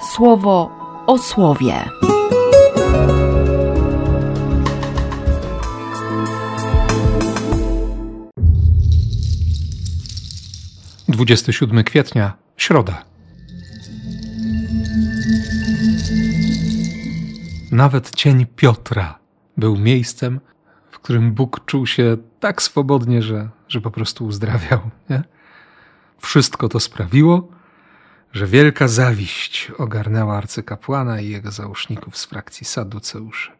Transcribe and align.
słowo 0.00 0.70
o 1.06 1.18
słowie. 1.18 1.74
Dwudziesty 11.08 11.52
siódmy 11.52 11.84
kwietnia, 11.84 12.32
środa. 12.56 13.04
Nawet 17.72 18.14
cień 18.14 18.46
Piotra 18.46 19.18
był 19.56 19.76
miejscem, 19.76 20.40
w 20.90 20.98
którym 20.98 21.32
Bóg 21.32 21.60
czuł 21.66 21.86
się 21.86 22.16
tak 22.40 22.62
swobodnie, 22.62 23.22
że, 23.22 23.48
że 23.68 23.80
po 23.80 23.90
prostu 23.90 24.26
uzdrawiał. 24.26 24.80
Nie? 25.10 25.22
Wszystko 26.18 26.68
to 26.68 26.80
sprawiło, 26.80 27.48
że 28.32 28.46
wielka 28.46 28.88
zawiść 28.88 29.72
ogarnęła 29.78 30.36
arcykapłana 30.36 31.20
i 31.20 31.28
jego 31.28 31.50
załóżników 31.50 32.16
z 32.16 32.24
frakcji 32.24 32.66
Saduceuszy. 32.66 33.50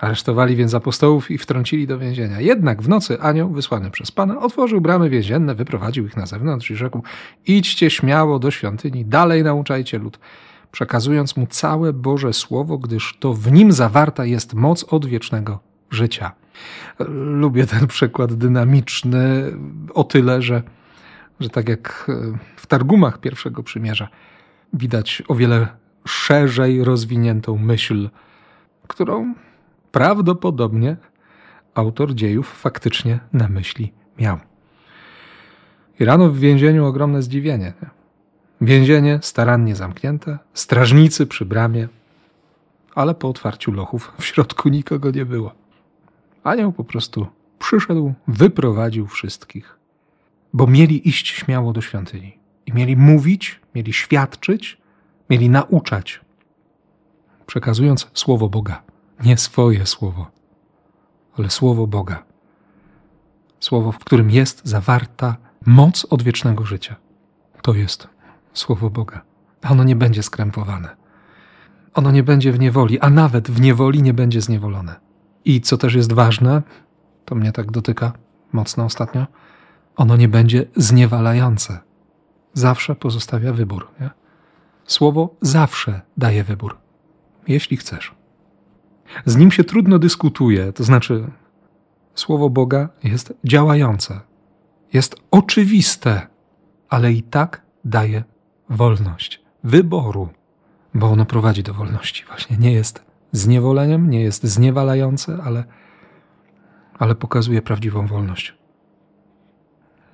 Aresztowali 0.00 0.56
więc 0.56 0.74
apostołów 0.74 1.30
i 1.30 1.38
wtrącili 1.38 1.86
do 1.86 1.98
więzienia. 1.98 2.40
Jednak 2.40 2.82
w 2.82 2.88
nocy 2.88 3.20
anioł 3.20 3.50
wysłany 3.50 3.90
przez 3.90 4.10
Pana 4.10 4.40
otworzył 4.40 4.80
bramy 4.80 5.10
więzienne, 5.10 5.54
wyprowadził 5.54 6.06
ich 6.06 6.16
na 6.16 6.26
zewnątrz 6.26 6.70
i 6.70 6.76
rzekł: 6.76 7.02
Idźcie 7.46 7.90
śmiało 7.90 8.38
do 8.38 8.50
świątyni, 8.50 9.04
dalej 9.04 9.44
nauczajcie 9.44 9.98
lud, 9.98 10.18
przekazując 10.72 11.36
mu 11.36 11.46
całe 11.46 11.92
Boże 11.92 12.32
Słowo, 12.32 12.78
gdyż 12.78 13.16
to 13.20 13.34
w 13.34 13.52
nim 13.52 13.72
zawarta 13.72 14.24
jest 14.24 14.54
moc 14.54 14.84
odwiecznego 14.84 15.58
życia. 15.90 16.32
Lubię 17.24 17.66
ten 17.66 17.86
przykład 17.86 18.34
dynamiczny 18.34 19.52
o 19.94 20.04
tyle, 20.04 20.42
że 20.42 20.62
że 21.40 21.50
tak 21.50 21.68
jak 21.68 22.06
e, 22.08 22.38
w 22.56 22.66
Targumach 22.66 23.18
pierwszego 23.18 23.62
przymierza 23.62 24.08
widać 24.72 25.22
o 25.28 25.34
wiele 25.34 25.68
szerzej 26.06 26.84
rozwiniętą 26.84 27.58
myśl, 27.58 28.10
którą 28.88 29.34
prawdopodobnie 29.92 30.96
autor 31.74 32.14
dziejów 32.14 32.48
faktycznie 32.48 33.20
na 33.32 33.48
myśli 33.48 33.92
miał. 34.18 34.38
I 36.00 36.04
rano 36.04 36.30
w 36.30 36.38
więzieniu 36.38 36.86
ogromne 36.86 37.22
zdziwienie. 37.22 37.72
Więzienie 38.60 39.18
starannie 39.22 39.76
zamknięte, 39.76 40.38
strażnicy 40.54 41.26
przy 41.26 41.44
bramie, 41.44 41.88
ale 42.94 43.14
po 43.14 43.28
otwarciu 43.28 43.72
lochów 43.72 44.12
w 44.18 44.24
środku 44.24 44.68
nikogo 44.68 45.10
nie 45.10 45.24
było. 45.24 45.52
Anioł 46.44 46.72
po 46.72 46.84
prostu 46.84 47.26
przyszedł, 47.58 48.14
wyprowadził 48.28 49.06
wszystkich 49.06 49.79
bo 50.52 50.66
mieli 50.66 51.08
iść 51.08 51.28
śmiało 51.28 51.72
do 51.72 51.80
świątyni. 51.80 52.38
I 52.66 52.72
mieli 52.72 52.96
mówić, 52.96 53.60
mieli 53.74 53.92
świadczyć, 53.92 54.78
mieli 55.30 55.50
nauczać, 55.50 56.20
przekazując 57.46 58.10
słowo 58.14 58.48
Boga. 58.48 58.82
Nie 59.24 59.36
swoje 59.36 59.86
słowo, 59.86 60.30
ale 61.38 61.50
słowo 61.50 61.86
Boga. 61.86 62.24
Słowo, 63.60 63.92
w 63.92 63.98
którym 63.98 64.30
jest 64.30 64.60
zawarta 64.64 65.36
moc 65.66 66.06
odwiecznego 66.10 66.64
życia. 66.64 66.96
To 67.62 67.74
jest 67.74 68.08
słowo 68.52 68.90
Boga. 68.90 69.20
Ono 69.70 69.84
nie 69.84 69.96
będzie 69.96 70.22
skrępowane. 70.22 70.96
Ono 71.94 72.10
nie 72.10 72.22
będzie 72.22 72.52
w 72.52 72.58
niewoli, 72.58 73.00
a 73.00 73.10
nawet 73.10 73.50
w 73.50 73.60
niewoli 73.60 74.02
nie 74.02 74.14
będzie 74.14 74.40
zniewolone. 74.40 75.00
I 75.44 75.60
co 75.60 75.76
też 75.76 75.94
jest 75.94 76.12
ważne, 76.12 76.62
to 77.24 77.34
mnie 77.34 77.52
tak 77.52 77.70
dotyka 77.70 78.12
mocno 78.52 78.84
ostatnio, 78.84 79.26
ono 79.96 80.16
nie 80.16 80.28
będzie 80.28 80.66
zniewalające. 80.76 81.78
Zawsze 82.52 82.94
pozostawia 82.94 83.52
wybór. 83.52 83.88
Nie? 84.00 84.10
Słowo 84.84 85.36
zawsze 85.40 86.00
daje 86.16 86.44
wybór, 86.44 86.78
jeśli 87.48 87.76
chcesz. 87.76 88.14
Z 89.26 89.36
nim 89.36 89.50
się 89.50 89.64
trudno 89.64 89.98
dyskutuje, 89.98 90.72
to 90.72 90.84
znaczy, 90.84 91.30
słowo 92.14 92.50
Boga 92.50 92.88
jest 93.04 93.34
działające, 93.44 94.20
jest 94.92 95.16
oczywiste, 95.30 96.26
ale 96.88 97.12
i 97.12 97.22
tak 97.22 97.62
daje 97.84 98.24
wolność 98.70 99.42
wyboru, 99.64 100.28
bo 100.94 101.10
ono 101.10 101.24
prowadzi 101.24 101.62
do 101.62 101.74
wolności. 101.74 102.24
Właśnie 102.24 102.56
nie 102.56 102.72
jest 102.72 103.04
zniewoleniem, 103.32 104.10
nie 104.10 104.20
jest 104.20 104.44
zniewalające, 104.44 105.38
ale, 105.44 105.64
ale 106.98 107.14
pokazuje 107.14 107.62
prawdziwą 107.62 108.06
wolność. 108.06 108.59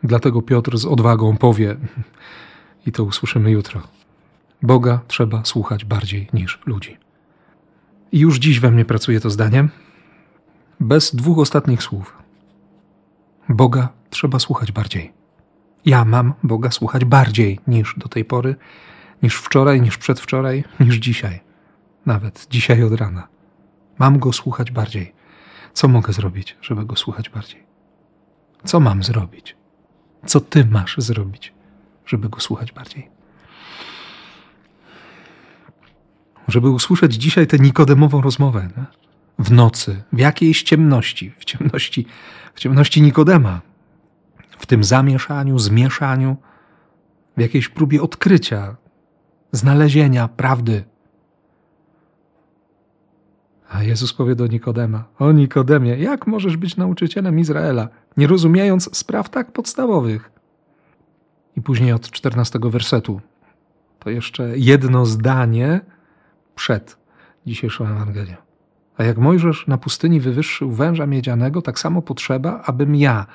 Dlatego 0.07 0.43
Piotr 0.43 0.79
z 0.79 0.87
odwagą 0.87 1.37
powie, 1.37 1.77
i 2.87 2.93
to 2.93 3.05
usłyszymy 3.05 3.51
jutro: 3.51 3.81
Boga 4.63 5.01
trzeba 5.09 5.45
słuchać 5.45 5.85
bardziej 5.85 6.29
niż 6.33 6.61
ludzi. 6.67 6.97
I 8.13 8.19
już 8.19 8.39
dziś 8.39 8.61
we 8.61 8.71
mnie 8.71 8.85
pracuje 8.85 9.21
to 9.21 9.31
zdanie, 9.31 9.69
bez 10.81 11.15
dwóch 11.15 11.39
ostatnich 11.39 11.83
słów. 11.83 12.17
Boga 13.49 13.89
trzeba 14.11 14.39
słuchać 14.39 14.73
bardziej. 14.73 15.13
Ja 15.85 16.05
mam 16.05 16.35
Boga 16.43 16.71
słuchać 16.71 17.05
bardziej 17.05 17.61
niż 17.67 17.95
do 17.97 18.09
tej 18.09 18.25
pory, 18.25 18.57
niż 19.23 19.37
wczoraj, 19.37 19.81
niż 19.81 19.99
przedwczoraj, 19.99 20.65
niż 20.81 20.97
dzisiaj. 20.97 21.41
Nawet 22.07 22.47
dzisiaj 22.51 22.83
od 22.83 22.93
rana. 22.93 23.29
Mam 23.99 24.19
go 24.19 24.33
słuchać 24.33 24.71
bardziej. 24.71 25.15
Co 25.73 25.89
mogę 25.89 26.13
zrobić, 26.13 26.57
żeby 26.63 26.85
go 26.85 26.97
słuchać 26.97 27.31
bardziej? 27.31 27.67
Co 28.65 28.81
mam 28.81 29.03
zrobić? 29.03 29.56
Co 30.27 30.41
ty 30.41 30.65
masz 30.65 30.99
zrobić, 30.99 31.53
żeby 32.07 32.29
go 32.29 32.41
słuchać 32.41 32.73
bardziej? 32.73 33.09
Żeby 36.49 36.71
usłyszeć 36.71 37.15
dzisiaj 37.15 37.47
tę 37.47 37.59
nikodemową 37.59 38.21
rozmowę 38.21 38.69
nie? 38.77 38.85
w 39.39 39.53
nocy, 39.53 40.03
w 40.13 40.19
jakiejś 40.19 40.63
ciemności, 40.63 41.33
w 41.39 41.45
ciemności, 41.45 42.07
w 42.55 42.61
ciemności 42.61 43.03
Nikodema, 43.03 43.61
w 44.59 44.67
tym 44.67 44.85
zamieszaniu, 44.85 45.59
zmieszaniu, 45.59 46.37
w 47.37 47.41
jakiejś 47.41 47.69
próbie 47.69 48.03
odkrycia, 48.03 48.77
znalezienia 49.53 50.29
prawdy. 50.29 50.85
A 53.71 53.83
Jezus 53.83 54.13
powie 54.13 54.35
do 54.35 54.47
Nikodema: 54.47 55.05
O 55.19 55.33
Nikodemie, 55.33 55.97
jak 55.97 56.27
możesz 56.27 56.57
być 56.57 56.77
nauczycielem 56.77 57.39
Izraela? 57.39 57.89
nie 58.17 58.27
rozumiejąc 58.27 58.97
spraw 58.97 59.29
tak 59.29 59.53
podstawowych. 59.53 60.31
I 61.57 61.63
później 61.63 61.93
od 61.93 62.11
czternastego 62.11 62.71
wersetu. 62.71 63.21
To 63.99 64.11
jeszcze 64.11 64.59
jedno 64.59 65.07
zdanie 65.07 65.81
przed 66.55 66.99
dzisiejszą 67.47 67.87
Ewangelią. 67.87 68.37
A 68.97 69.05
jak 69.05 69.19
Mojżesz 69.19 69.67
na 69.67 69.79
pustyni 69.79 70.21
wywyższył 70.21 70.71
węża 70.71 71.07
miedzianego, 71.07 71.63
tak 71.63 71.79
samo 71.79 72.03
potrzeba, 72.03 72.63
abym 72.65 72.97
ja, 72.97 73.27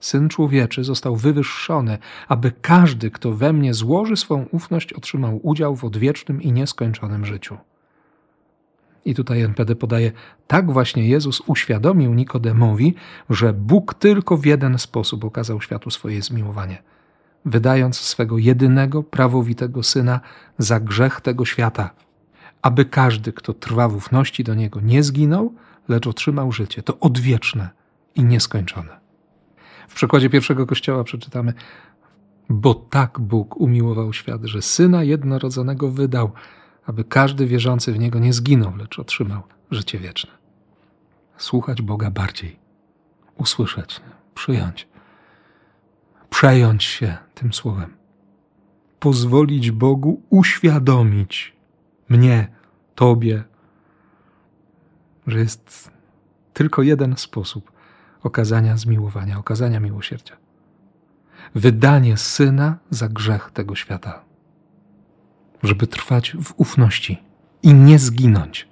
syn 0.00 0.28
człowieczy, 0.28 0.84
został 0.84 1.16
wywyższony, 1.16 1.98
aby 2.28 2.52
każdy, 2.62 3.10
kto 3.10 3.32
we 3.32 3.52
mnie 3.52 3.74
złoży 3.74 4.16
swą 4.16 4.46
ufność, 4.52 4.92
otrzymał 4.92 5.40
udział 5.42 5.76
w 5.76 5.84
odwiecznym 5.84 6.42
i 6.42 6.52
nieskończonym 6.52 7.26
życiu. 7.26 7.56
I 9.08 9.14
tutaj 9.14 9.40
NPD 9.42 9.76
podaje, 9.76 10.12
tak 10.46 10.72
właśnie 10.72 11.08
Jezus 11.08 11.42
uświadomił 11.46 12.14
Nikodemowi, 12.14 12.94
że 13.30 13.52
Bóg 13.52 13.94
tylko 13.94 14.36
w 14.36 14.46
jeden 14.46 14.78
sposób 14.78 15.24
okazał 15.24 15.60
światu 15.60 15.90
swoje 15.90 16.22
zmiłowanie, 16.22 16.82
wydając 17.44 17.96
swego 17.96 18.38
jedynego, 18.38 19.02
prawowitego 19.02 19.82
Syna 19.82 20.20
za 20.58 20.80
grzech 20.80 21.20
tego 21.20 21.44
świata, 21.44 21.90
aby 22.62 22.84
każdy, 22.84 23.32
kto 23.32 23.54
trwa 23.54 23.88
w 23.88 23.96
ufności 23.96 24.44
do 24.44 24.54
Niego, 24.54 24.80
nie 24.80 25.02
zginął, 25.02 25.54
lecz 25.88 26.06
otrzymał 26.06 26.52
życie, 26.52 26.82
to 26.82 26.98
odwieczne 27.00 27.68
i 28.14 28.24
nieskończone. 28.24 29.00
W 29.88 29.94
przekładzie 29.94 30.30
pierwszego 30.30 30.66
kościoła 30.66 31.04
przeczytamy, 31.04 31.52
bo 32.48 32.74
tak 32.74 33.20
Bóg 33.20 33.56
umiłował 33.56 34.12
świat, 34.12 34.44
że 34.44 34.62
Syna 34.62 35.04
jednorodzonego 35.04 35.90
wydał, 35.90 36.32
aby 36.88 37.04
każdy 37.04 37.46
wierzący 37.46 37.92
w 37.92 37.98
Niego 37.98 38.18
nie 38.18 38.32
zginął, 38.32 38.76
lecz 38.76 38.98
otrzymał 38.98 39.42
życie 39.70 39.98
wieczne. 39.98 40.30
Słuchać 41.36 41.82
Boga 41.82 42.10
bardziej, 42.10 42.58
usłyszeć, 43.36 44.00
przyjąć, 44.34 44.88
przejąć 46.30 46.84
się 46.84 47.16
tym 47.34 47.52
słowem, 47.52 47.96
pozwolić 49.00 49.70
Bogu 49.70 50.22
uświadomić 50.30 51.56
mnie, 52.08 52.48
Tobie, 52.94 53.44
że 55.26 55.38
jest 55.38 55.90
tylko 56.52 56.82
jeden 56.82 57.16
sposób 57.16 57.72
okazania 58.22 58.76
zmiłowania, 58.76 59.38
okazania 59.38 59.80
miłosierdzia. 59.80 60.36
Wydanie 61.54 62.16
syna 62.16 62.78
za 62.90 63.08
grzech 63.08 63.50
tego 63.50 63.74
świata 63.74 64.27
żeby 65.62 65.86
trwać 65.86 66.36
w 66.42 66.54
ufności 66.56 67.22
i 67.62 67.74
nie 67.74 67.98
zginąć, 67.98 68.68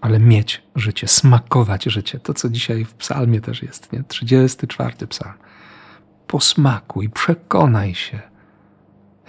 ale 0.00 0.20
mieć 0.20 0.62
życie, 0.74 1.08
smakować 1.08 1.84
życie. 1.84 2.18
To, 2.18 2.34
co 2.34 2.48
dzisiaj 2.48 2.84
w 2.84 2.94
psalmie 2.94 3.40
też 3.40 3.62
jest, 3.62 3.92
nie? 3.92 4.04
34 4.04 5.06
psalm. 5.06 5.34
Posmakuj, 6.26 7.08
przekonaj 7.08 7.94
się, 7.94 8.20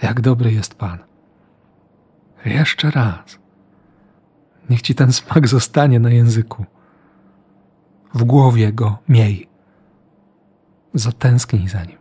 jak 0.02 0.20
dobry 0.20 0.52
jest 0.52 0.74
Pan. 0.74 0.98
Jeszcze 2.44 2.90
raz. 2.90 3.38
Niech 4.70 4.82
ci 4.82 4.94
ten 4.94 5.12
smak 5.12 5.48
zostanie 5.48 6.00
na 6.00 6.10
języku. 6.10 6.64
W 8.14 8.24
głowie 8.24 8.72
go 8.72 8.98
miej. 9.08 9.48
Zatęsknij 10.94 11.68
za 11.68 11.84
nim. 11.84 11.98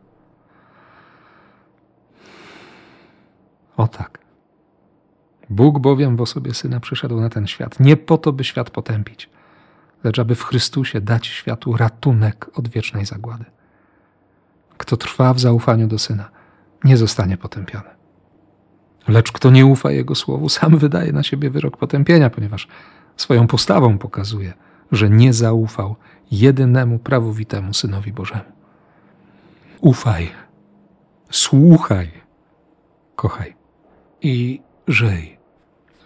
O 3.78 3.88
tak. 3.88 4.29
Bóg 5.50 5.80
bowiem 5.80 6.16
w 6.16 6.22
osobie 6.22 6.54
Syna 6.54 6.80
przyszedł 6.80 7.22
na 7.22 7.30
ten 7.30 7.48
świat, 7.48 7.80
nie 7.80 7.98
po 7.98 8.18
to, 8.18 8.34
by 8.34 8.44
świat 8.44 8.70
potępić, 8.70 9.30
lecz 10.04 10.20
aby 10.20 10.36
w 10.36 10.44
Chrystusie 10.44 11.02
dać 11.02 11.28
światu 11.28 11.78
ratunek 11.78 12.50
od 12.54 12.68
wiecznej 12.68 13.06
zagłady. 13.06 13.46
Kto 14.78 14.98
trwa 14.98 15.34
w 15.34 15.40
zaufaniu 15.40 15.88
do 15.88 16.00
Syna, 16.00 16.30
nie 16.84 16.98
zostanie 16.98 17.38
potępiony. 17.38 17.90
Lecz 19.08 19.32
kto 19.32 19.50
nie 19.50 19.66
ufa 19.66 19.92
Jego 19.92 20.16
słowu, 20.16 20.50
sam 20.50 20.78
wydaje 20.78 21.12
na 21.12 21.24
siebie 21.24 21.50
wyrok 21.50 21.78
potępienia, 21.78 22.30
ponieważ 22.30 22.68
swoją 23.18 23.48
postawą 23.48 23.98
pokazuje, 23.98 24.54
że 24.92 25.10
nie 25.10 25.34
zaufał 25.34 25.96
jedynemu 26.32 27.00
prawowitemu 27.00 27.74
Synowi 27.74 28.14
Bożemu. 28.14 28.52
Ufaj, 29.82 30.32
słuchaj, 31.32 32.12
kochaj 33.16 33.56
i 34.22 34.62
żyj 34.88 35.39